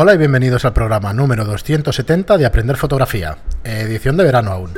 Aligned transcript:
Hola 0.00 0.14
y 0.14 0.16
bienvenidos 0.16 0.64
al 0.64 0.72
programa 0.72 1.12
número 1.12 1.44
270 1.44 2.38
de 2.38 2.46
Aprender 2.46 2.76
Fotografía, 2.76 3.36
edición 3.64 4.16
de 4.16 4.22
verano 4.22 4.52
aún. 4.52 4.72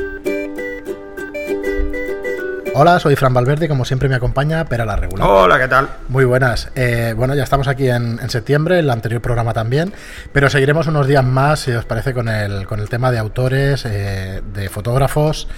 Hola, 2.72 2.98
soy 3.00 3.16
Fran 3.16 3.34
Valverde 3.34 3.66
y 3.66 3.68
como 3.68 3.84
siempre 3.84 4.08
me 4.08 4.14
acompaña 4.14 4.64
Pera 4.64 4.86
la 4.86 4.96
Regular. 4.96 5.28
Hola, 5.28 5.58
¿qué 5.58 5.68
tal? 5.68 5.90
Muy 6.08 6.24
buenas. 6.24 6.70
Eh, 6.74 7.12
bueno, 7.14 7.34
ya 7.34 7.42
estamos 7.42 7.68
aquí 7.68 7.90
en, 7.90 8.18
en, 8.18 8.30
septiembre, 8.30 8.78
el 8.78 8.88
anterior 8.88 9.20
programa 9.20 9.52
también, 9.52 9.92
pero 10.32 10.48
seguiremos 10.48 10.86
unos 10.86 11.06
días 11.06 11.22
más, 11.22 11.60
si 11.60 11.72
os 11.72 11.84
parece, 11.84 12.14
con 12.14 12.30
el, 12.30 12.66
con 12.66 12.80
el 12.80 12.88
tema 12.88 13.10
de 13.10 13.18
autores, 13.18 13.84
eh, 13.84 14.40
de 14.54 14.70
fotógrafos. 14.70 15.48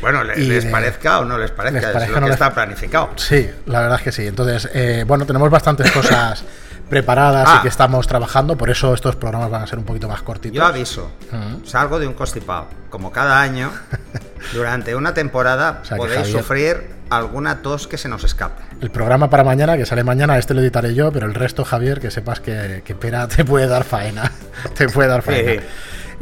Bueno, 0.00 0.24
les, 0.24 0.66
parezca 0.66 1.20
o 1.20 1.24
no 1.24 1.38
les 1.38 1.52
parezca, 1.52 1.80
les 1.80 1.88
parezca 1.88 2.04
es 2.04 2.10
lo 2.10 2.16
no 2.16 2.26
que 2.26 2.30
les... 2.30 2.34
está 2.34 2.52
planificado. 2.52 3.10
Sí, 3.14 3.48
la 3.66 3.80
verdad 3.80 3.98
es 3.98 4.02
que 4.02 4.10
sí. 4.10 4.26
Entonces, 4.26 4.68
eh, 4.74 5.04
bueno, 5.06 5.24
tenemos 5.24 5.48
bastantes 5.50 5.88
cosas 5.92 6.44
preparadas 6.88 7.48
ah. 7.48 7.56
y 7.58 7.62
que 7.62 7.68
estamos 7.68 8.06
trabajando, 8.06 8.56
por 8.56 8.70
eso 8.70 8.94
estos 8.94 9.16
programas 9.16 9.50
van 9.50 9.62
a 9.62 9.66
ser 9.66 9.78
un 9.78 9.84
poquito 9.84 10.08
más 10.08 10.22
cortitos. 10.22 10.56
Yo 10.56 10.64
aviso, 10.64 11.10
uh 11.32 11.36
-huh. 11.36 11.64
salgo 11.64 11.98
de 11.98 12.06
un 12.06 12.14
constipado, 12.14 12.66
como 12.90 13.10
cada 13.10 13.40
año, 13.40 13.70
durante 14.52 14.94
una 14.94 15.14
temporada 15.14 15.80
o 15.82 15.84
sea, 15.84 15.96
podéis 15.96 16.20
Javier... 16.20 16.38
sufrir 16.38 16.94
alguna 17.10 17.62
tos 17.62 17.86
que 17.86 17.98
se 17.98 18.08
nos 18.08 18.24
escape. 18.24 18.62
El 18.80 18.90
programa 18.90 19.30
para 19.30 19.44
mañana, 19.44 19.76
que 19.76 19.86
sale 19.86 20.04
mañana, 20.04 20.38
este 20.38 20.54
lo 20.54 20.60
editaré 20.60 20.94
yo, 20.94 21.12
pero 21.12 21.26
el 21.26 21.34
resto, 21.34 21.64
Javier, 21.64 22.00
que 22.00 22.10
sepas 22.10 22.40
que, 22.40 22.82
que 22.84 22.94
Pera 22.94 23.28
te 23.28 23.44
puede 23.44 23.66
dar 23.66 23.84
faena. 23.84 24.30
te 24.74 24.88
puede 24.88 25.08
dar 25.08 25.22
faena. 25.22 25.62
Sí. 25.62 25.68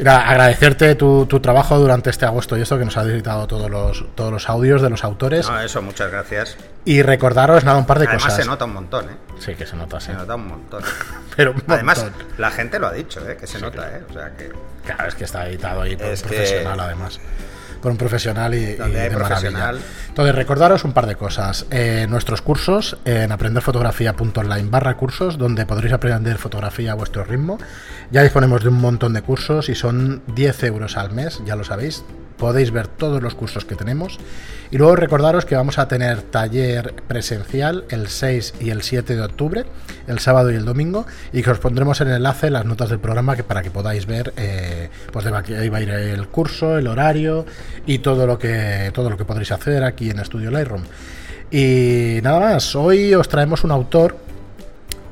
Agradecerte 0.04 0.94
tu, 0.94 1.26
tu, 1.26 1.40
trabajo 1.40 1.78
durante 1.78 2.10
este 2.10 2.24
agosto 2.26 2.56
y 2.56 2.62
esto 2.62 2.78
que 2.78 2.84
nos 2.84 2.96
ha 2.96 3.02
editado 3.02 3.46
todos 3.46 3.70
los, 3.70 4.04
todos 4.14 4.32
los 4.32 4.48
audios 4.48 4.82
de 4.82 4.90
los 4.90 5.04
autores. 5.04 5.48
No, 5.48 5.60
eso, 5.60 5.82
muchas 5.82 6.10
gracias. 6.10 6.56
Y 6.84 7.02
recordaros 7.02 7.64
nada, 7.64 7.78
un 7.78 7.86
par 7.86 7.98
de 7.98 8.06
Además, 8.06 8.24
cosas. 8.24 8.44
se 8.44 8.50
nota 8.50 8.64
un 8.64 8.74
montón, 8.74 9.10
¿eh? 9.10 9.16
Sí, 9.38 9.54
que 9.54 9.66
se 9.66 9.76
nota, 9.76 10.00
sí. 10.00 10.06
Se 10.06 10.14
nota 10.14 10.34
un 10.34 10.48
montón. 10.48 10.82
Pero 11.36 11.50
un 11.50 11.56
montón. 11.56 11.74
Además, 11.74 12.06
la 12.38 12.50
gente 12.50 12.78
lo 12.78 12.88
ha 12.88 12.92
dicho, 12.92 13.28
¿eh? 13.28 13.36
Que 13.36 13.46
se 13.46 13.58
sí, 13.58 13.64
nota, 13.64 13.88
¿eh? 13.96 14.02
O 14.08 14.12
sea, 14.12 14.30
que... 14.36 14.52
Claro, 14.84 15.06
es 15.06 15.14
que 15.14 15.24
está 15.24 15.48
editado 15.48 15.82
ahí 15.82 15.96
por 15.96 16.06
es 16.06 16.22
un 16.22 16.28
profesional, 16.28 16.76
que... 16.76 16.82
además 16.82 17.20
por 17.82 17.92
un 17.92 17.98
profesional 17.98 18.54
y, 18.54 18.58
y 18.58 18.60
de 18.76 19.10
profesional. 19.10 19.52
maravilla. 19.52 19.84
Entonces, 20.08 20.34
recordaros 20.34 20.84
un 20.84 20.92
par 20.92 21.06
de 21.06 21.16
cosas. 21.16 21.66
Eh, 21.70 22.06
nuestros 22.08 22.40
cursos 22.40 22.96
en 23.04 23.32
aprenderfotografía.online 23.32 24.68
barra 24.70 24.96
cursos, 24.96 25.36
donde 25.36 25.66
podréis 25.66 25.92
aprender 25.92 26.38
fotografía 26.38 26.92
a 26.92 26.94
vuestro 26.94 27.24
ritmo. 27.24 27.58
Ya 28.10 28.22
disponemos 28.22 28.62
de 28.62 28.68
un 28.68 28.80
montón 28.80 29.12
de 29.12 29.22
cursos 29.22 29.68
y 29.68 29.74
son 29.74 30.22
10 30.34 30.62
euros 30.64 30.96
al 30.96 31.12
mes, 31.12 31.42
ya 31.44 31.56
lo 31.56 31.64
sabéis. 31.64 32.04
Podéis 32.42 32.72
ver 32.72 32.88
todos 32.88 33.22
los 33.22 33.36
cursos 33.36 33.64
que 33.64 33.76
tenemos. 33.76 34.18
Y 34.72 34.76
luego 34.76 34.96
recordaros 34.96 35.44
que 35.44 35.54
vamos 35.54 35.78
a 35.78 35.86
tener 35.86 36.22
taller 36.22 36.92
presencial 37.06 37.84
el 37.88 38.08
6 38.08 38.54
y 38.58 38.70
el 38.70 38.82
7 38.82 39.14
de 39.14 39.22
octubre, 39.22 39.64
el 40.08 40.18
sábado 40.18 40.50
y 40.50 40.56
el 40.56 40.64
domingo, 40.64 41.06
y 41.32 41.44
que 41.44 41.52
os 41.52 41.60
pondremos 41.60 42.00
en 42.00 42.08
el 42.08 42.16
enlace 42.16 42.50
las 42.50 42.64
notas 42.64 42.90
del 42.90 42.98
programa 42.98 43.36
que 43.36 43.44
para 43.44 43.62
que 43.62 43.70
podáis 43.70 44.06
ver 44.06 44.34
eh, 44.36 44.90
pues 45.12 45.24
de 45.24 45.30
va 45.30 45.38
a 45.78 45.80
ir 45.80 45.90
el 45.90 46.26
curso, 46.26 46.76
el 46.76 46.88
horario 46.88 47.46
y 47.86 48.00
todo 48.00 48.26
lo 48.26 48.40
que 48.40 48.90
todo 48.92 49.08
lo 49.08 49.16
que 49.16 49.24
podréis 49.24 49.52
hacer 49.52 49.84
aquí 49.84 50.10
en 50.10 50.18
Estudio 50.18 50.50
Lightroom. 50.50 50.82
Y 51.52 52.18
nada 52.24 52.40
más, 52.40 52.74
hoy 52.74 53.14
os 53.14 53.28
traemos 53.28 53.62
un 53.62 53.70
autor 53.70 54.16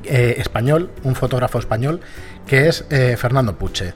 eh, 0.02 0.34
español, 0.38 0.90
un 1.04 1.14
fotógrafo 1.14 1.60
español, 1.60 2.00
que 2.48 2.66
es 2.66 2.84
eh, 2.90 3.14
Fernando 3.16 3.54
Puche. 3.56 3.94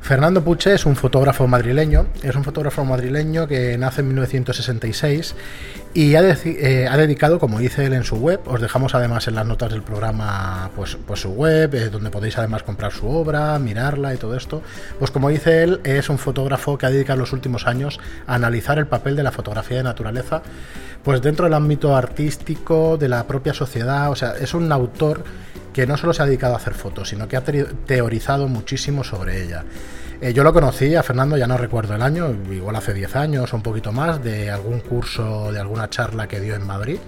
Fernando 0.00 0.42
Puche 0.42 0.74
es 0.74 0.86
un 0.86 0.96
fotógrafo 0.96 1.46
madrileño, 1.46 2.06
es 2.22 2.34
un 2.34 2.44
fotógrafo 2.44 2.84
madrileño 2.84 3.46
que 3.46 3.76
nace 3.76 4.00
en 4.00 4.08
1966 4.08 5.34
y 5.92 6.14
ha, 6.14 6.22
eh, 6.22 6.86
ha, 6.88 6.96
dedicado, 6.96 7.38
como 7.38 7.58
dice 7.58 7.84
él 7.84 7.92
en 7.92 8.04
su 8.04 8.16
web, 8.16 8.40
os 8.46 8.60
dejamos 8.60 8.94
además 8.94 9.28
en 9.28 9.34
las 9.34 9.46
notas 9.46 9.70
del 9.70 9.82
programa 9.82 10.70
pues, 10.76 10.96
pues 11.06 11.20
su 11.20 11.30
web, 11.30 11.74
eh, 11.74 11.90
donde 11.90 12.10
podéis 12.10 12.38
además 12.38 12.62
comprar 12.62 12.92
su 12.92 13.08
obra, 13.08 13.58
mirarla 13.58 14.14
y 14.14 14.16
todo 14.16 14.36
esto, 14.36 14.62
pues 14.98 15.10
como 15.10 15.28
dice 15.28 15.62
él, 15.62 15.80
es 15.84 16.08
un 16.08 16.18
fotógrafo 16.18 16.78
que 16.78 16.86
ha 16.86 16.90
dedicado 16.90 17.18
los 17.18 17.32
últimos 17.32 17.66
años 17.66 18.00
a 18.26 18.34
analizar 18.34 18.78
el 18.78 18.86
papel 18.86 19.16
de 19.16 19.22
la 19.22 19.32
fotografía 19.32 19.78
de 19.78 19.82
naturaleza, 19.82 20.42
pues 21.02 21.20
dentro 21.20 21.44
del 21.44 21.54
ámbito 21.54 21.96
artístico, 21.96 22.96
de 22.96 23.08
la 23.08 23.26
propia 23.26 23.52
sociedad, 23.52 24.10
o 24.10 24.16
sea, 24.16 24.34
es 24.40 24.54
un 24.54 24.70
autor 24.72 25.24
que 25.72 25.86
no 25.86 25.96
solo 25.96 26.12
se 26.12 26.22
ha 26.22 26.26
dedicado 26.26 26.54
a 26.54 26.56
hacer 26.56 26.74
fotos, 26.74 27.08
sino 27.08 27.28
que 27.28 27.36
ha 27.36 27.42
teorizado 27.42 28.48
muchísimo 28.48 29.04
sobre 29.04 29.42
ella. 29.42 29.64
Eh, 30.20 30.32
yo 30.32 30.42
lo 30.42 30.52
conocí 30.52 30.96
a 30.96 31.02
Fernando, 31.02 31.36
ya 31.36 31.46
no 31.46 31.56
recuerdo 31.56 31.94
el 31.94 32.02
año, 32.02 32.34
igual 32.50 32.74
hace 32.74 32.92
10 32.92 33.16
años 33.16 33.52
o 33.52 33.56
un 33.56 33.62
poquito 33.62 33.92
más, 33.92 34.22
de 34.22 34.50
algún 34.50 34.80
curso, 34.80 35.52
de 35.52 35.60
alguna 35.60 35.88
charla 35.90 36.26
que 36.26 36.40
dio 36.40 36.56
en 36.56 36.66
Madrid, 36.66 36.98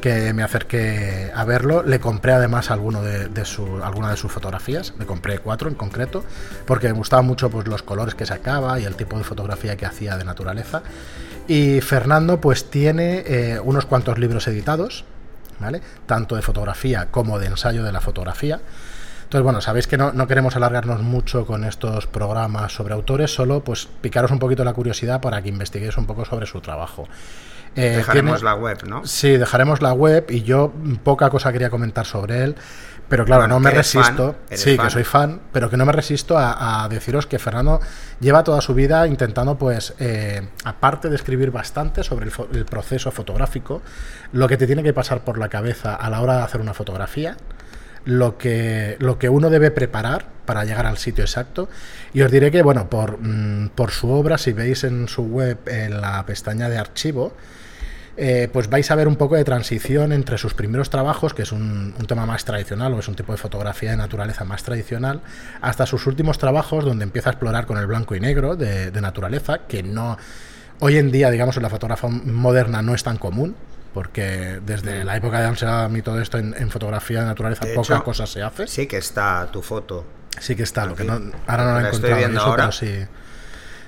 que 0.00 0.32
me 0.32 0.44
acerqué 0.44 1.32
a 1.34 1.44
verlo. 1.44 1.82
Le 1.82 1.98
compré 1.98 2.32
además 2.32 2.70
alguno 2.70 3.02
de, 3.02 3.28
de 3.28 3.44
su, 3.44 3.82
alguna 3.82 4.10
de 4.10 4.16
sus 4.16 4.30
fotografías, 4.30 4.94
le 5.00 5.04
compré 5.04 5.40
cuatro 5.40 5.68
en 5.68 5.74
concreto, 5.74 6.24
porque 6.64 6.86
me 6.86 6.92
gustaban 6.92 7.26
mucho 7.26 7.50
pues, 7.50 7.66
los 7.66 7.82
colores 7.82 8.14
que 8.14 8.24
sacaba 8.24 8.78
y 8.78 8.84
el 8.84 8.94
tipo 8.94 9.18
de 9.18 9.24
fotografía 9.24 9.76
que 9.76 9.86
hacía 9.86 10.16
de 10.16 10.24
naturaleza. 10.24 10.82
Y 11.48 11.80
Fernando 11.80 12.40
pues 12.40 12.70
tiene 12.70 13.24
eh, 13.26 13.60
unos 13.62 13.84
cuantos 13.84 14.18
libros 14.18 14.46
editados, 14.46 15.04
¿vale? 15.60 15.80
tanto 16.06 16.36
de 16.36 16.42
fotografía 16.42 17.08
como 17.10 17.38
de 17.38 17.46
ensayo 17.46 17.82
de 17.84 17.92
la 17.92 18.00
fotografía. 18.00 18.60
Entonces, 19.24 19.42
bueno, 19.42 19.60
sabéis 19.60 19.86
que 19.86 19.96
no, 19.96 20.12
no, 20.12 20.26
queremos 20.26 20.54
alargarnos 20.54 21.00
mucho 21.00 21.46
con 21.46 21.64
estos 21.64 22.06
programas 22.06 22.72
sobre 22.72 22.94
autores, 22.94 23.34
solo 23.34 23.64
pues 23.64 23.88
picaros 24.00 24.30
un 24.30 24.38
poquito 24.38 24.64
la 24.64 24.74
curiosidad 24.74 25.20
para 25.20 25.42
que 25.42 25.48
investiguéis 25.48 25.96
un 25.96 26.06
poco 26.06 26.24
sobre 26.24 26.46
su 26.46 26.60
trabajo. 26.60 27.08
Eh, 27.76 27.96
dejaremos 27.96 28.40
tiene... 28.40 28.50
la 28.50 28.54
web, 28.54 28.78
¿no? 28.86 29.04
Sí, 29.04 29.36
dejaremos 29.36 29.82
la 29.82 29.92
web 29.92 30.26
y 30.28 30.42
yo 30.42 30.72
poca 31.02 31.30
cosa 31.30 31.52
quería 31.52 31.70
comentar 31.70 32.06
sobre 32.06 32.44
él, 32.44 32.56
pero 33.08 33.24
claro, 33.24 33.46
no 33.46 33.60
me 33.60 33.70
resisto, 33.70 34.36
fan, 34.48 34.58
sí, 34.58 34.76
fan. 34.76 34.86
que 34.86 34.90
soy 34.90 35.04
fan, 35.04 35.40
pero 35.52 35.68
que 35.68 35.76
no 35.76 35.84
me 35.84 35.92
resisto 35.92 36.38
a, 36.38 36.84
a, 36.84 36.88
deciros 36.88 37.26
que 37.26 37.38
Fernando 37.38 37.80
lleva 38.20 38.44
toda 38.44 38.60
su 38.60 38.74
vida 38.74 39.06
intentando, 39.06 39.56
pues, 39.56 39.94
eh, 39.98 40.48
aparte 40.64 41.08
de 41.08 41.16
escribir 41.16 41.50
bastante 41.50 42.02
sobre 42.02 42.26
el, 42.26 42.32
el 42.54 42.64
proceso 42.64 43.10
fotográfico, 43.10 43.82
lo 44.32 44.48
que 44.48 44.56
te 44.56 44.66
tiene 44.66 44.82
que 44.82 44.92
pasar 44.92 45.22
por 45.22 45.38
la 45.38 45.48
cabeza 45.48 45.94
a 45.94 46.08
la 46.10 46.20
hora 46.20 46.38
de 46.38 46.42
hacer 46.42 46.60
una 46.60 46.74
fotografía, 46.74 47.36
lo 48.04 48.36
que, 48.38 48.96
lo 49.00 49.18
que 49.18 49.28
uno 49.28 49.50
debe 49.50 49.70
preparar 49.70 50.26
para 50.44 50.64
llegar 50.64 50.86
al 50.86 50.98
sitio 50.98 51.24
exacto. 51.24 51.68
Y 52.12 52.22
os 52.22 52.30
diré 52.30 52.50
que, 52.50 52.62
bueno, 52.62 52.88
por, 52.88 53.18
mm, 53.20 53.70
por 53.74 53.90
su 53.90 54.10
obra, 54.10 54.38
si 54.38 54.52
veis 54.52 54.84
en 54.84 55.08
su 55.08 55.22
web 55.22 55.58
en 55.66 56.00
la 56.00 56.24
pestaña 56.26 56.68
de 56.68 56.78
archivo, 56.78 57.34
eh, 58.16 58.48
pues 58.52 58.70
vais 58.70 58.90
a 58.90 58.94
ver 58.94 59.08
un 59.08 59.16
poco 59.16 59.34
de 59.34 59.44
transición 59.44 60.12
entre 60.12 60.38
sus 60.38 60.54
primeros 60.54 60.90
trabajos, 60.90 61.34
que 61.34 61.42
es 61.42 61.52
un, 61.52 61.94
un, 61.98 62.06
tema 62.06 62.26
más 62.26 62.44
tradicional 62.44 62.94
o 62.94 63.00
es 63.00 63.08
un 63.08 63.16
tipo 63.16 63.32
de 63.32 63.38
fotografía 63.38 63.90
de 63.90 63.96
naturaleza 63.96 64.44
más 64.44 64.62
tradicional, 64.62 65.20
hasta 65.60 65.86
sus 65.86 66.06
últimos 66.06 66.38
trabajos 66.38 66.84
donde 66.84 67.04
empieza 67.04 67.30
a 67.30 67.32
explorar 67.32 67.66
con 67.66 67.78
el 67.78 67.86
blanco 67.86 68.14
y 68.14 68.20
negro 68.20 68.56
de, 68.56 68.90
de 68.90 69.00
naturaleza, 69.00 69.66
que 69.66 69.82
no 69.82 70.16
hoy 70.80 70.98
en 70.98 71.10
día, 71.10 71.30
digamos, 71.30 71.56
en 71.56 71.62
la 71.62 71.70
fotografía 71.70 72.08
moderna 72.08 72.82
no 72.82 72.94
es 72.94 73.02
tan 73.02 73.16
común, 73.16 73.56
porque 73.92 74.60
desde 74.64 75.04
la 75.04 75.16
época 75.16 75.40
de 75.40 75.46
Amsterdam 75.46 75.96
y 75.96 76.02
todo 76.02 76.20
esto 76.20 76.38
en, 76.38 76.54
en 76.58 76.70
fotografía 76.70 77.20
de 77.20 77.26
naturaleza 77.26 77.64
de 77.64 77.74
poca 77.74 77.94
hecho, 77.94 78.04
cosa 78.04 78.26
se 78.26 78.42
hace. 78.42 78.66
Sí 78.66 78.86
que 78.86 78.98
está 78.98 79.48
tu 79.52 79.62
foto. 79.62 80.04
Sí 80.40 80.56
que 80.56 80.64
está, 80.64 80.84
lo 80.84 80.96
que 80.96 81.04
no, 81.04 81.20
ahora 81.46 81.64
no 81.64 81.74
la 81.74 81.82
he 81.82 81.88
encontrado 81.88 82.16
viendo 82.16 82.40
eso, 82.40 82.48
ahora. 82.48 82.64
pero 82.64 82.72
sí. 82.72 83.06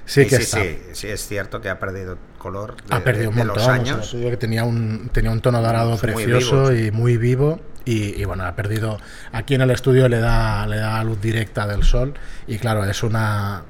Sí, 0.07 0.25
que 0.27 0.37
sí, 0.37 0.43
está. 0.43 0.63
Sí, 0.63 0.79
sí, 0.93 1.09
es 1.09 1.27
cierto 1.27 1.61
que 1.61 1.69
ha 1.69 1.79
perdido 1.79 2.17
color 2.39 2.77
de, 2.77 2.95
ha 2.95 3.03
perdido 3.03 3.25
de, 3.25 3.29
un 3.29 3.37
montón, 3.37 3.57
de 3.57 3.61
los 3.61 3.69
años. 3.69 4.15
O 4.15 4.19
sea, 4.19 4.31
que 4.31 4.37
tenía 4.37 4.65
un, 4.65 5.11
tenía 5.13 5.33
un 5.33 5.41
tono 5.41 5.61
dorado 5.61 5.99
precioso 5.99 6.67
muy 6.67 6.87
y 6.87 6.91
muy 6.93 7.17
vivo. 7.17 7.61
Y, 7.85 8.21
y, 8.21 8.25
bueno, 8.25 8.45
ha 8.45 8.55
perdido. 8.57 8.99
Aquí 9.33 9.55
en 9.55 9.61
el 9.61 9.71
estudio 9.71 10.09
le 10.09 10.19
da, 10.19 10.67
le 10.67 10.79
da 10.79 11.03
luz 11.05 11.21
directa 11.21 11.67
del 11.67 11.85
sol. 11.85 12.15
Y 12.47 12.59
claro, 12.59 12.85
es 12.85 13.03
una. 13.03 13.63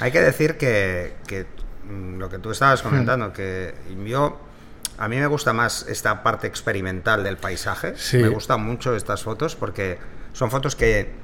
Hay 0.00 0.10
que 0.10 0.20
decir 0.20 0.56
que, 0.56 1.14
que 1.26 1.46
mm, 1.88 2.18
lo 2.18 2.28
que 2.28 2.38
tú 2.38 2.50
estabas 2.50 2.82
comentando, 2.82 3.28
hmm. 3.28 3.32
que 3.32 3.74
yo 4.06 4.40
a 4.98 5.08
mí 5.08 5.16
me 5.16 5.26
gusta 5.26 5.52
más 5.52 5.86
esta 5.88 6.22
parte 6.22 6.46
experimental 6.46 7.22
del 7.22 7.36
paisaje. 7.36 7.94
Sí. 7.96 8.18
Me 8.18 8.28
gustan 8.28 8.62
mucho 8.62 8.94
estas 8.96 9.22
fotos 9.22 9.56
porque 9.56 9.98
son 10.32 10.50
fotos 10.50 10.76
que, 10.76 11.21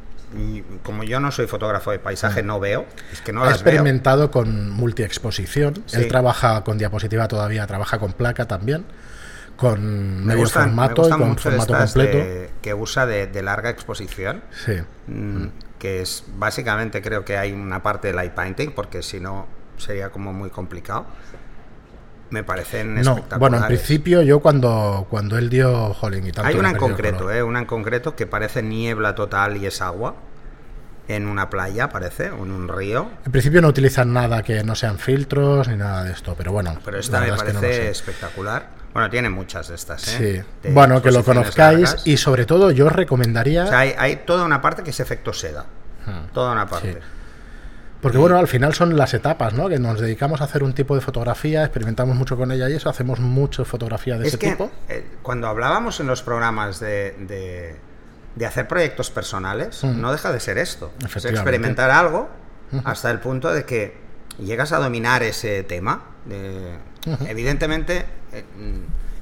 como 0.83 1.05
yo 1.05 1.21
no 1.21 1.33
soy 1.33 1.47
fotógrafo 1.47 1.91
de 1.91 1.99
paisaje, 1.99 2.43
no 2.43 2.61
veo. 2.61 2.87
Es 3.13 3.21
que 3.21 3.33
no 3.33 3.45
ha 3.45 3.51
experimentado 3.51 4.21
veo. 4.21 4.31
con 4.31 4.71
multiexposición. 4.71 5.83
Sí. 5.87 5.97
Él 5.97 6.09
trabaja 6.09 6.65
con 6.65 6.79
diapositiva 6.79 7.29
todavía, 7.29 7.67
trabaja 7.67 7.99
con 7.99 8.13
placa 8.13 8.47
también. 8.47 8.85
Con 9.57 10.21
me 10.21 10.27
medio 10.27 10.41
gustan, 10.41 10.65
formato 10.65 11.03
me 11.03 11.09
y 11.09 11.11
con 11.11 11.37
formato 11.37 11.77
completo. 11.77 12.19
De, 12.19 12.51
que 12.63 12.75
usa 12.75 13.07
de, 13.07 13.27
de, 13.27 13.43
larga 13.43 13.71
exposición. 13.71 14.43
Sí. 14.65 14.75
Mmm, 15.09 15.47
que 15.79 16.03
es 16.03 16.25
básicamente 16.37 17.03
creo 17.03 17.25
que 17.25 17.37
hay 17.37 17.53
una 17.53 17.83
parte 17.83 18.09
de 18.09 18.15
light 18.15 18.33
painting, 18.33 18.71
porque 18.71 19.03
si 19.03 19.21
no 19.21 19.47
sería 19.79 20.11
como 20.11 20.33
muy 20.33 20.51
complicado 20.51 21.07
me 22.31 22.45
parecen 22.45 22.95
no, 22.95 23.01
espectaculares. 23.01 23.39
Bueno, 23.39 23.57
en 23.59 23.67
principio 23.67 24.23
yo 24.23 24.41
cuando, 24.41 25.07
cuando 25.09 25.39
él 25.39 25.49
dio 25.49 25.97
Holling 26.01 26.27
y 26.27 26.33
tanto 26.33 26.49
Hay 26.49 26.57
una 26.57 26.71
en 26.71 26.77
concreto, 26.77 27.31
eh, 27.31 27.43
una 27.43 27.61
en 27.61 27.67
concreto 27.67 28.15
que 28.15 28.27
parece 28.27 28.63
niebla 28.63 29.15
total 29.15 29.57
y 29.57 29.67
es 29.67 29.81
agua. 29.81 30.17
En 31.09 31.27
una 31.27 31.49
playa, 31.49 31.89
parece, 31.89 32.29
o 32.29 32.45
en 32.45 32.51
un 32.51 32.69
río. 32.69 33.11
En 33.25 33.33
principio 33.33 33.63
no 33.63 33.69
utilizan 33.69 34.13
nada 34.13 34.43
que 34.43 34.63
no 34.63 34.75
sean 34.75 34.99
filtros 34.99 35.67
ni 35.67 35.77
nada 35.77 36.05
de 36.05 36.13
esto, 36.13 36.35
pero 36.37 36.53
bueno. 36.53 36.77
Pero 36.85 36.99
esta 36.99 37.21
me 37.21 37.29
parece 37.29 37.71
es 37.71 37.79
que 37.79 37.85
no 37.85 37.91
espectacular. 37.91 38.69
Bueno, 38.93 39.09
tiene 39.09 39.31
muchas 39.31 39.69
de 39.69 39.75
estas, 39.75 40.07
¿eh? 40.21 40.45
Sí. 40.63 40.69
bueno, 40.71 41.01
que 41.01 41.11
lo 41.11 41.25
conozcáis 41.25 41.81
largas. 41.81 42.07
y 42.07 42.19
sobre 42.19 42.45
todo 42.45 42.73
yo 42.73 42.87
os 42.87 42.93
recomendaría... 42.93 43.65
O 43.65 43.69
sea, 43.69 43.79
hay, 43.79 43.95
hay, 43.97 44.17
toda 44.27 44.45
una 44.45 44.61
parte 44.61 44.83
que 44.83 44.91
es 44.91 45.01
efecto 45.01 45.33
seda. 45.33 45.65
Toda 46.35 46.53
una 46.53 46.67
parte. 46.67 47.01
Porque 48.01 48.19
bueno, 48.19 48.39
al 48.39 48.47
final 48.47 48.75
son 48.75 48.97
las 48.97 49.13
etapas, 49.15 49.55
¿no? 49.55 49.69
Que 49.69 49.79
nos 49.79 50.01
dedicamos 50.01 50.41
a 50.41 50.45
hacer 50.45 50.63
un 50.63 50.73
tipo 50.73 50.95
de 50.95 51.01
fotografía, 51.01 51.65
experimentamos 51.65 52.17
mucho 52.17 52.37
con 52.37 52.53
ella 52.53 52.69
y 52.69 52.75
eso, 52.75 52.89
hacemos 52.89 53.19
mucho 53.19 53.65
fotografía 53.65 54.17
de 54.19 54.29
ese 54.29 54.39
tipo. 54.39 54.71
Eh, 54.89 55.05
cuando 55.23 55.49
hablábamos 55.49 55.99
en 55.99 56.07
los 56.07 56.23
programas 56.23 56.79
de, 56.79 57.77
de, 58.37 58.47
hacer 58.47 58.69
proyectos 58.69 59.11
personales, 59.11 59.83
no 59.83 60.13
deja 60.13 60.33
de 60.33 60.39
ser 60.39 60.59
esto. 60.59 60.93
Es 61.05 61.25
experimentar 61.25 61.91
algo 61.91 62.29
hasta 62.85 63.11
el 63.11 63.19
punto 63.19 63.53
de 63.53 63.65
que 63.65 63.97
llegas 64.39 64.73
a 64.73 64.79
dominar 64.79 65.23
ese 65.25 65.65
tema. 65.65 66.05
Evidentemente, 67.27 68.07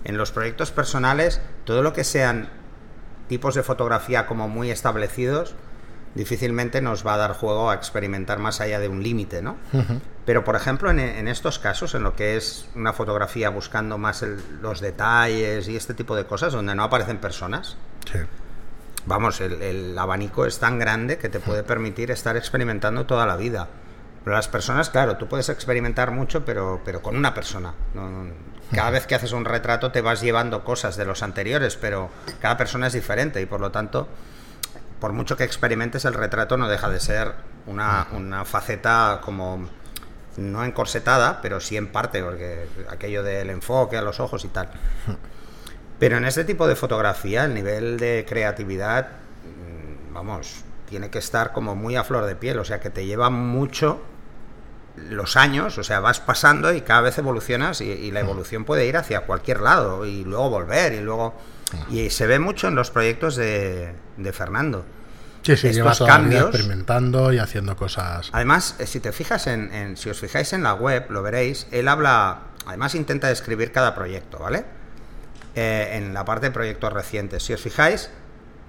en 0.04 0.16
los 0.18 0.32
proyectos 0.32 0.70
personales, 0.70 1.40
todo 1.64 1.82
lo 1.82 1.94
que 1.94 2.04
sean 2.04 2.50
tipos 3.28 3.54
de 3.54 3.62
fotografía 3.62 4.26
como 4.26 4.48
muy 4.48 4.70
establecidos, 4.70 5.54
difícilmente 6.16 6.80
nos 6.80 7.06
va 7.06 7.14
a 7.14 7.16
dar 7.18 7.32
juego 7.34 7.70
a 7.70 7.74
experimentar 7.74 8.38
más 8.38 8.60
allá 8.60 8.80
de 8.80 8.88
un 8.88 9.02
límite, 9.02 9.42
¿no? 9.42 9.56
Pero, 10.24 10.42
por 10.42 10.56
ejemplo, 10.56 10.90
en, 10.90 11.28
estos 11.28 11.58
casos, 11.58 11.94
en 11.94 12.02
lo 12.02 12.16
que 12.16 12.36
es 12.36 12.68
una 12.74 12.92
fotografía 12.92 13.50
buscando 13.50 13.98
más 13.98 14.24
los 14.62 14.80
detalles 14.80 15.68
y 15.68 15.76
este 15.76 15.94
tipo 15.94 16.16
de 16.16 16.24
cosas, 16.24 16.52
donde 16.52 16.74
no 16.74 16.82
aparecen 16.82 17.18
personas, 17.18 17.76
vamos, 19.04 19.40
el, 19.40 19.96
abanico 19.96 20.46
es 20.46 20.58
tan 20.58 20.78
grande 20.78 21.18
que 21.18 21.28
te 21.28 21.38
puede 21.38 21.62
permitir 21.62 22.10
estar 22.10 22.36
experimentando 22.36 23.04
toda 23.04 23.26
la 23.26 23.36
vida. 23.36 23.68
Pero 24.24 24.34
las 24.34 24.48
personas, 24.48 24.90
claro, 24.90 25.18
tú 25.18 25.28
puedes 25.28 25.50
experimentar 25.50 26.10
mucho, 26.10 26.44
pero, 26.44 26.80
pero 26.84 27.02
con 27.02 27.14
una 27.14 27.34
persona. 27.34 27.74
cada 28.72 28.90
vez 28.90 29.06
que 29.06 29.14
haces 29.14 29.32
un 29.32 29.44
retrato 29.44 29.92
te 29.92 30.00
vas 30.00 30.22
llevando 30.22 30.64
cosas 30.64 30.96
de 30.96 31.04
los 31.04 31.22
anteriores, 31.22 31.76
pero 31.76 32.10
cada 32.40 32.56
persona 32.56 32.88
es 32.88 32.94
diferente 32.94 33.40
y 33.40 33.46
por 33.46 33.60
lo 33.60 33.70
tanto 33.70 34.08
por 35.00 35.12
mucho 35.12 35.36
que 35.36 35.44
experimentes, 35.44 36.04
el 36.04 36.14
retrato 36.14 36.56
no 36.56 36.68
deja 36.68 36.88
de 36.88 37.00
ser 37.00 37.34
una, 37.66 38.44
faceta 38.44 39.20
como 39.22 39.68
no 40.36 40.64
encorsetada, 40.64 41.40
pero 41.40 41.60
sí 41.60 41.76
en 41.76 41.88
parte, 41.88 42.22
porque 42.22 42.68
aquello 42.88 43.22
del 43.22 43.50
enfoque 43.50 43.96
a 43.96 44.02
los 44.02 44.20
ojos 44.20 44.44
y 44.44 44.48
tal. 44.48 44.68
Pero 45.98 46.18
en 46.18 46.26
este 46.26 46.44
tipo 46.44 46.68
de 46.68 46.76
fotografía, 46.76 47.46
el 47.46 47.54
nivel 47.54 47.98
de 47.98 48.26
creatividad, 48.28 49.08
mm, 49.08 50.12
vamos, 50.12 50.62
tiene 50.86 51.08
que 51.08 51.18
estar 51.18 51.54
como 51.54 51.74
muy 51.74 51.96
a 51.96 52.04
flor 52.04 52.26
de 52.26 52.36
piel, 52.36 52.58
o 52.58 52.66
sea 52.66 52.80
que 52.80 52.90
te 52.90 53.06
lleva 53.06 53.30
mucho 53.30 54.02
los 55.10 55.36
años, 55.36 55.78
o 55.78 55.84
sea, 55.84 56.00
vas 56.00 56.20
pasando 56.20 56.72
y 56.72 56.80
cada 56.80 57.02
vez 57.02 57.18
evolucionas 57.18 57.80
y 57.80 58.10
la 58.10 58.20
evolución 58.20 58.64
puede 58.64 58.86
ir 58.86 58.96
hacia 58.96 59.20
cualquier 59.20 59.60
lado 59.60 60.06
y 60.06 60.24
luego 60.24 60.50
volver 60.50 60.94
y 60.94 61.00
luego 61.00 61.34
y 61.90 62.10
se 62.10 62.26
ve 62.26 62.38
mucho 62.38 62.68
en 62.68 62.74
los 62.74 62.90
proyectos 62.90 63.36
de, 63.36 63.94
Fernando. 64.32 64.84
Sí, 65.42 65.56
sí, 65.56 65.72
lleva 65.72 65.94
cambios, 65.96 66.48
experimentando 66.48 67.32
y 67.32 67.38
haciendo 67.38 67.76
cosas. 67.76 68.30
Además, 68.32 68.76
eh, 68.78 68.86
si 68.86 68.98
te 68.98 69.12
fijas 69.12 69.46
en, 69.46 69.96
si 69.96 70.10
os 70.10 70.18
fijáis 70.18 70.52
en 70.52 70.62
la 70.62 70.74
web, 70.74 71.06
lo 71.10 71.22
veréis, 71.22 71.68
él 71.70 71.86
habla, 71.86 72.38
además 72.66 72.94
intenta 72.94 73.28
describir 73.28 73.70
cada 73.70 73.94
proyecto, 73.94 74.38
¿vale? 74.38 74.64
Eh, 75.54 75.90
en 75.92 76.14
la 76.14 76.24
parte 76.24 76.46
de 76.46 76.52
proyectos 76.52 76.92
recientes. 76.92 77.44
Si 77.44 77.52
os 77.52 77.60
fijáis, 77.60 78.10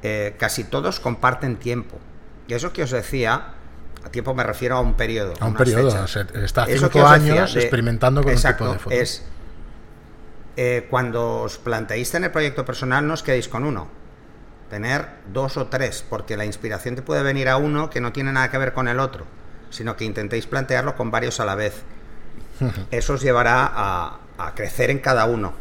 eh, 0.04 0.36
casi 0.38 0.64
todos 0.64 1.00
comparten 1.00 1.58
tiempo. 1.58 2.00
Y 2.48 2.54
eso 2.54 2.72
que 2.74 2.84
os 2.84 2.92
decía, 2.92 3.56
a 4.08 4.12
tiempo 4.12 4.34
me 4.34 4.44
refiero 4.44 4.78
a 4.78 4.80
un 4.80 4.96
periodo. 4.96 5.34
A 5.40 5.46
un 5.46 5.54
periodo, 5.54 6.06
está 6.06 6.66
cinco 6.66 7.06
años 7.06 7.56
experimentando 7.56 8.24
con 8.24 8.34
un 8.34 8.42
tipo 8.42 8.72
de 8.72 8.80
foto. 8.80 8.96
Es 8.96 9.24
eh, 10.56 10.88
cuando 10.90 11.42
os 11.42 11.60
planteéis 11.60 12.10
tener 12.10 12.32
proyecto 12.32 12.66
personal, 12.66 13.06
no 13.06 13.14
os 13.14 13.22
quedéis 13.22 13.48
con 13.48 13.64
uno. 13.64 13.88
Tener 14.70 15.08
dos 15.32 15.56
o 15.56 15.68
tres, 15.68 16.04
porque 16.10 16.36
la 16.36 16.46
inspiración 16.46 16.96
te 16.96 17.02
puede 17.02 17.22
venir 17.22 17.48
a 17.48 17.58
uno 17.58 17.90
que 17.90 18.02
no 18.02 18.12
tiene 18.12 18.32
nada 18.32 18.50
que 18.50 18.58
ver 18.58 18.74
con 18.74 18.88
el 18.88 19.00
otro, 19.00 19.26
sino 19.70 19.96
que 19.96 20.06
intentéis 20.06 20.48
plantearlo 20.48 20.96
con 20.96 21.12
varios 21.12 21.40
a 21.40 21.46
la 21.46 21.56
vez. 21.56 21.84
Eso 22.90 23.14
os 23.14 23.22
llevará 23.22 23.72
a, 23.72 24.20
crecer 24.56 24.90
en 24.90 25.00
cada 25.00 25.26
uno. 25.26 25.54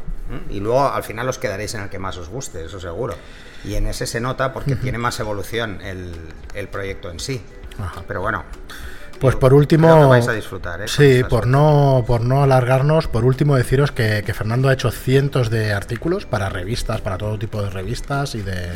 Y 0.51 0.61
luego 0.61 0.89
al 0.89 1.05
final 1.05 1.29
os 1.29 1.39
quedaréis 1.39 1.75
en 1.75 1.83
el 1.83 1.89
que 1.89 1.99
más 1.99 2.17
os 2.17 2.29
guste, 2.29 2.65
eso 2.65 2.81
seguro. 2.81 3.15
Y 3.65 3.75
en 3.75 3.87
ese 3.87 4.07
se 4.07 4.21
nota 4.21 4.53
porque 4.53 4.77
tiene 4.77 4.99
más 4.99 5.21
evolución 5.21 5.81
el, 5.83 6.69
proyecto 6.69 7.11
en 7.11 7.21
sí. 7.21 7.43
Pero 8.07 8.21
bueno, 8.21 8.45
pues 9.21 9.37
por 9.37 9.55
último, 9.55 10.09
vais 10.09 10.29
a 10.29 10.33
disfrutar, 10.33 10.83
¿eh? 10.83 10.89
Sí, 10.89 11.23
por 11.29 11.47
no, 11.47 12.05
por 12.07 12.21
no 12.21 12.43
alargarnos, 12.43 13.09
por 13.09 13.25
último 13.25 13.57
deciros 13.57 13.93
que, 13.93 14.23
Fernando 14.35 14.69
ha 14.69 14.73
hecho 14.73 14.91
cientos 14.91 15.51
de 15.51 15.73
artículos 15.73 16.27
para 16.27 16.49
revistas, 16.49 17.01
para 17.01 17.17
todo 17.17 17.39
tipo 17.39 17.63
de 17.63 17.71
revistas 17.71 18.35
y 18.35 18.43
de, 18.43 18.71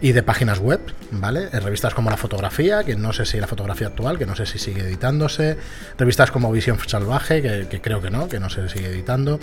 y 0.00 0.12
de 0.12 0.22
páginas 0.22 0.58
web, 0.58 0.80
¿vale? 1.12 1.48
Revistas 1.48 1.94
como 1.94 2.10
La 2.10 2.16
Fotografía, 2.16 2.84
que 2.84 2.96
no 2.96 3.12
sé 3.12 3.24
si 3.24 3.40
la 3.40 3.46
fotografía 3.46 3.88
actual, 3.88 4.18
que 4.18 4.26
no 4.26 4.36
sé 4.36 4.46
si 4.46 4.58
sigue 4.58 4.82
editándose, 4.82 5.56
revistas 5.98 6.30
como 6.30 6.52
Visión 6.52 6.78
Salvaje, 6.86 7.40
que, 7.40 7.66
que 7.68 7.80
creo 7.80 8.02
que 8.02 8.10
no, 8.10 8.28
que 8.28 8.40
no 8.40 8.50
se 8.50 8.68
sigue 8.68 8.88
editando, 8.88 9.40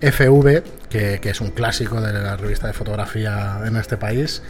FV, 0.00 0.62
que, 0.88 1.20
es 1.22 1.40
un 1.40 1.50
clásico 1.50 2.00
de 2.00 2.12
la 2.12 2.36
revista 2.36 2.66
de 2.66 2.72
fotografía 2.72 3.60
en 3.64 3.76
este 3.76 3.96
país, 3.96 4.42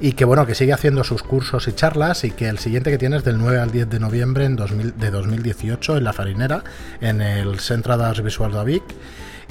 y 0.00 0.12
que 0.12 0.24
bueno, 0.24 0.46
que 0.46 0.54
sigue 0.54 0.72
haciendo 0.72 1.04
sus 1.04 1.22
cursos 1.22 1.68
y 1.68 1.72
charlas, 1.72 2.24
y 2.24 2.30
que 2.30 2.48
el 2.48 2.58
siguiente 2.58 2.90
que 2.90 2.98
tiene 2.98 3.16
es 3.16 3.24
del 3.24 3.38
9 3.38 3.58
al 3.58 3.70
10 3.70 3.90
de 3.90 4.00
noviembre 4.00 4.44
en 4.44 4.56
de 4.56 5.10
2018 5.10 5.96
en 5.96 6.04
La 6.04 6.12
Farinera, 6.12 6.64
en 7.00 7.20
el 7.20 7.60
Centro 7.60 7.96
das 7.96 8.22
Visual 8.22 8.52
de 8.52 8.64
Vic. 8.64 8.82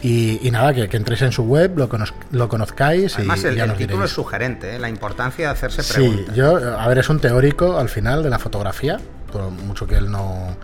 Y, 0.03 0.49
nada, 0.51 0.73
que, 0.73 0.97
entréis 0.97 1.21
en 1.21 1.31
su 1.31 1.43
web, 1.43 1.77
lo, 1.77 1.87
lo 2.31 2.49
conozcáis 2.49 3.15
Además, 3.17 3.43
y 3.43 3.47
el, 3.47 3.55
ya 3.55 3.65
el 3.65 3.75
título 3.75 4.05
es 4.05 4.11
sugerente, 4.11 4.75
¿eh? 4.75 4.79
la 4.79 4.89
importancia 4.89 5.45
de 5.45 5.51
hacerse 5.51 5.83
preguntas. 5.83 6.25
Sí, 6.29 6.31
yo, 6.35 6.79
a 6.79 6.87
ver, 6.87 6.97
es 6.97 7.09
un 7.09 7.19
teórico 7.19 7.77
al 7.77 7.87
final 7.87 8.23
de 8.23 8.31
la 8.31 8.39
fotografía, 8.39 8.99
por 9.31 9.51
mucho 9.51 9.85
que 9.85 9.97
él 9.97 10.09
no 10.09 10.57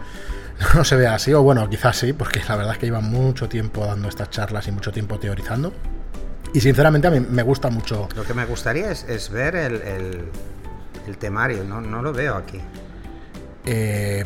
no 0.76 0.84
se 0.84 0.96
vea 0.96 1.16
así, 1.16 1.34
o 1.34 1.44
bueno, 1.44 1.70
quizás 1.70 1.98
sí, 1.98 2.14
porque 2.14 2.42
la 2.48 2.56
verdad 2.56 2.74
es 2.74 2.80
que 2.80 2.86
lleva 2.88 3.02
mucho 3.02 3.48
tiempo 3.48 3.86
dando 3.86 4.10
estas 4.10 4.30
charlas 4.30 4.68
y 4.68 4.72
mucho 4.72 4.92
tiempo 4.92 5.20
teorizando. 5.20 5.74
Y 6.54 6.62
sinceramente 6.62 7.08
a 7.08 7.12
mí 7.12 7.20
me 7.20 7.44
gusta 7.44 7.70
mucho. 7.70 8.08
Lo 8.16 8.24
que 8.24 8.34
me 8.34 8.46
gustaría 8.46 8.92
es, 8.92 9.30
ver 9.30 9.56
el, 9.56 10.30
el, 11.06 11.18
temario, 11.18 11.64
no, 11.64 11.82
no 11.82 12.02
lo 12.02 12.14
veo 12.14 12.36
aquí. 12.36 12.60
Eh, 13.66 14.26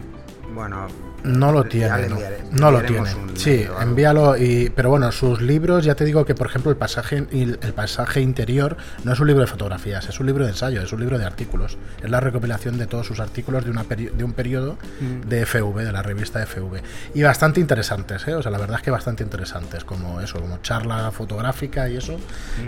bueno, 0.53 0.87
no 1.23 1.51
lo 1.51 1.63
tiene, 1.65 2.09
no, 2.51 2.71
lo 2.71 2.81
tiene. 2.81 3.09
Sí, 3.35 3.65
envíalo. 3.79 4.37
Y, 4.37 4.71
pero 4.75 4.89
bueno, 4.89 5.11
sus 5.11 5.41
libros, 5.41 5.85
ya 5.85 5.95
te 5.95 6.05
digo 6.05 6.25
que 6.25 6.35
por 6.35 6.47
ejemplo 6.47 6.71
el 6.71 6.77
pasaje, 6.77 7.25
el 7.31 7.73
pasaje 7.75 8.21
interior 8.21 8.77
no 9.03 9.13
es 9.13 9.19
un 9.19 9.27
libro 9.27 9.41
de 9.41 9.47
fotografías, 9.47 10.07
es 10.09 10.19
un 10.19 10.25
libro 10.25 10.45
de 10.45 10.51
ensayo, 10.51 10.81
es 10.81 10.91
un 10.91 10.99
libro 10.99 11.17
de 11.17 11.25
artículos. 11.25 11.77
Es 12.01 12.09
la 12.09 12.19
recopilación 12.19 12.77
de 12.77 12.87
todos 12.87 13.07
sus 13.07 13.19
artículos 13.19 13.65
de, 13.65 13.71
una 13.71 13.83
de 13.83 14.23
un 14.23 14.33
periodo 14.33 14.77
mm. 14.99 15.27
de 15.27 15.45
FV, 15.45 15.83
de 15.83 15.91
la 15.91 16.01
revista 16.01 16.45
FV. 16.45 16.81
Y 17.13 17.23
bastante 17.23 17.59
interesantes, 17.59 18.27
¿eh? 18.27 18.35
o 18.35 18.41
sea, 18.41 18.51
la 18.51 18.57
verdad 18.57 18.77
es 18.77 18.83
que 18.83 18.91
bastante 18.91 19.23
interesantes, 19.23 19.83
como 19.83 20.21
eso, 20.21 20.39
como 20.39 20.57
charla 20.61 21.11
fotográfica 21.11 21.89
y 21.89 21.97
eso, 21.97 22.17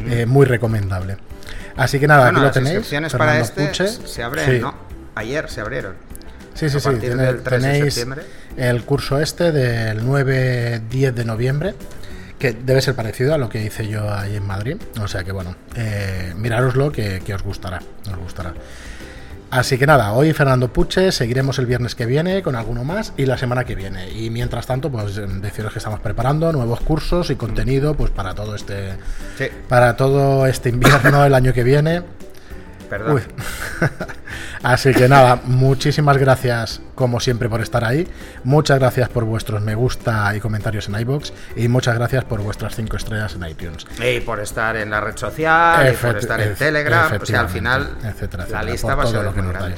eh, 0.07 0.25
muy 0.25 0.45
recomendable. 0.45 1.17
Así 1.75 1.99
que 1.99 2.07
nada, 2.07 2.29
aquí 2.29 2.39
lo 2.39 2.51
tenéis. 2.51 2.93
Para 3.17 3.39
este 3.39 3.73
se 3.73 4.23
abren, 4.23 4.61
¿no? 4.61 4.75
Ayer 5.15 5.49
se 5.49 5.61
abrieron. 5.61 6.12
Sí, 6.53 6.69
sí, 6.69 6.79
sí. 6.79 6.89
tenéis 7.43 8.05
el 8.57 8.83
curso 8.83 9.19
este 9.19 9.51
del 9.51 10.03
9-10 10.03 11.11
de 11.13 11.25
noviembre, 11.25 11.75
que 12.37 12.53
debe 12.53 12.81
ser 12.81 12.95
parecido 12.95 13.33
a 13.33 13.37
lo 13.37 13.49
que 13.49 13.63
hice 13.63 13.87
yo 13.87 14.13
ahí 14.13 14.35
en 14.35 14.45
Madrid. 14.45 14.77
O 15.01 15.07
sea 15.07 15.23
que 15.23 15.31
bueno, 15.31 15.55
eh, 15.75 16.33
mirároslo 16.37 16.91
que, 16.91 17.21
os 17.33 17.43
gustará. 17.43 17.81
Os 18.11 18.17
gustará. 18.17 18.53
Así 19.49 19.77
que 19.77 19.85
nada, 19.85 20.13
hoy 20.13 20.33
Fernando 20.33 20.73
Puche, 20.73 21.11
seguiremos 21.11 21.59
el 21.59 21.67
viernes 21.67 21.93
que 21.93 22.07
viene 22.07 22.41
con 22.41 22.55
alguno 22.55 22.83
más 22.83 23.13
y 23.17 23.27
la 23.27 23.37
semana 23.37 23.65
que 23.65 23.75
viene. 23.75 24.09
Y 24.09 24.31
mientras 24.31 24.65
tanto, 24.65 24.91
pues 24.91 25.15
deciros 25.41 25.73
que 25.73 25.77
estamos 25.77 25.99
preparando 25.99 26.51
nuevos 26.51 26.79
cursos 26.81 27.29
y 27.29 27.35
contenido 27.35 27.93
pues 27.93 28.09
para 28.09 28.33
todo 28.33 28.55
este 28.55 28.93
para 29.69 29.95
todo 29.95 30.47
este 30.47 30.69
invierno 30.69 31.23
el 31.23 31.35
año 31.35 31.53
que 31.53 31.63
viene. 31.63 32.01
Perdón. 32.89 33.21
Así 34.63 34.93
que 34.93 35.09
nada, 35.09 35.41
muchísimas 35.43 36.17
gracias 36.17 36.81
como 36.95 37.19
siempre 37.19 37.49
por 37.49 37.59
estar 37.59 37.83
ahí. 37.83 38.07
Muchas 38.45 38.79
gracias 38.79 39.09
por 39.09 39.25
vuestros 39.25 39.61
me 39.61 39.75
gusta 39.75 40.33
y 40.35 40.39
comentarios 40.39 40.87
en 40.87 40.99
iBox 41.01 41.33
y 41.57 41.67
muchas 41.67 41.95
gracias 41.95 42.23
por 42.23 42.41
vuestras 42.41 42.75
cinco 42.75 42.95
estrellas 42.95 43.35
en 43.35 43.45
iTunes. 43.45 43.85
Y 43.99 44.21
por 44.21 44.39
estar 44.39 44.77
en 44.77 44.89
la 44.89 45.01
red 45.01 45.17
social, 45.17 45.93
y 45.93 45.97
por 45.97 46.17
estar 46.17 46.39
en 46.39 46.55
Telegram, 46.55 47.11
o 47.21 47.25
sea, 47.25 47.41
al 47.41 47.49
final 47.49 47.97
la 48.49 48.63
lista 48.63 48.95
va 48.95 49.03
a 49.03 49.07
ser 49.07 49.23
lo 49.23 49.33
que 49.33 49.41
nos 49.41 49.51
grande. 49.51 49.75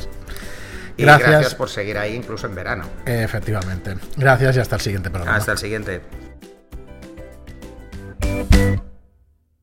Y 0.97 1.03
gracias. 1.03 1.29
gracias 1.29 1.55
por 1.55 1.69
seguir 1.69 1.97
ahí 1.97 2.13
incluso 2.13 2.47
en 2.47 2.55
verano. 2.55 2.85
Efectivamente. 3.05 3.95
Gracias 4.15 4.55
y 4.55 4.59
hasta 4.59 4.75
el 4.75 4.81
siguiente 4.81 5.09
programa. 5.09 5.37
Hasta 5.37 5.53
el 5.53 5.57
siguiente. 5.57 6.01